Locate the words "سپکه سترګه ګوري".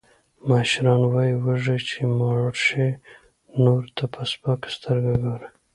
4.31-5.47